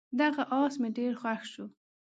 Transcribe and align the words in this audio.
دغه 0.21 0.43
اس 0.59 0.73
مې 0.81 0.89
ډېر 0.97 1.13
خوښ 1.21 1.41
شو. 1.53 1.65